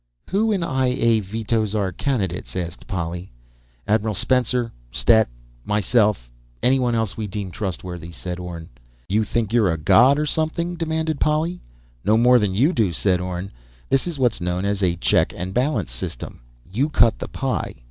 "Who 0.31 0.51
in 0.51 0.61
the 0.61 0.67
I 0.67 0.87
A 0.87 1.19
vetoes 1.19 1.75
our 1.75 1.91
candidates?" 1.91 2.55
asked 2.55 2.87
Polly. 2.87 3.29
"Admiral 3.87 4.15
Spencer, 4.15 4.71
Stet, 4.89 5.29
myself... 5.63 6.31
anyone 6.63 6.95
else 6.95 7.15
we 7.17 7.27
deem 7.27 7.51
trustworthy," 7.51 8.11
said 8.11 8.39
Orne. 8.39 8.69
"You 9.07 9.23
think 9.23 9.53
you're 9.53 9.71
a 9.71 9.77
god 9.77 10.17
or 10.17 10.25
something?" 10.25 10.73
demanded 10.73 11.19
Polly. 11.19 11.61
"No 12.03 12.17
more 12.17 12.39
than 12.39 12.55
you 12.55 12.73
do," 12.73 12.91
said 12.91 13.21
Orne. 13.21 13.51
"This 13.89 14.07
is 14.07 14.17
what's 14.17 14.41
known 14.41 14.65
as 14.65 14.81
a 14.81 14.95
check 14.95 15.33
and 15.37 15.53
balance 15.53 15.91
system. 15.91 16.39
You 16.73 16.89
cut 16.89 17.19
the 17.19 17.27
pie. 17.27 17.75